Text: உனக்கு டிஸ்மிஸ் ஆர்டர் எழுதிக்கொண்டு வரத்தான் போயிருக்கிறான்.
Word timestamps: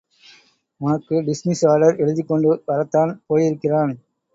உனக்கு 0.81 1.15
டிஸ்மிஸ் 1.21 1.63
ஆர்டர் 1.67 1.95
எழுதிக்கொண்டு 1.97 2.61
வரத்தான் 2.65 3.23
போயிருக்கிறான். 3.27 3.95